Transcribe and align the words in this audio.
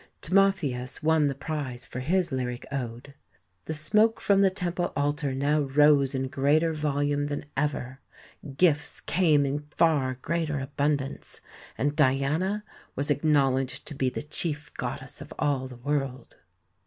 Timotheus 0.21 1.03
won 1.03 1.27
the 1.27 1.35
prize 1.35 1.85
for 1.85 1.99
his 1.99 2.31
lyric 2.31 2.65
ode. 2.71 3.13
The 3.65 3.75
smoke 3.75 4.19
from 4.19 4.41
the 4.41 4.49
temple 4.49 4.91
altar 4.95 5.35
now 5.35 5.59
rose 5.61 6.15
in 6.15 6.27
greater 6.27 6.73
volume 6.73 7.27
than 7.27 7.45
ever; 7.55 7.99
gifts 8.57 8.99
came 8.99 9.45
in 9.45 9.67
far 9.77 10.15
greater 10.15 10.57
abundance, 10.59 11.39
and 11.77 11.95
Diana 11.95 12.63
was 12.95 13.11
i 13.11 13.13
o8 13.13 13.17
THE 13.17 13.19
SEVEN 13.21 13.31
WONDERS 13.33 13.45
acknowledged 13.45 13.85
to 13.85 13.93
be 13.93 14.09
the 14.09 14.23
chief 14.23 14.73
goddess 14.73 15.21
of 15.21 15.31
all 15.37 15.67
the 15.67 15.75
world. 15.75 16.37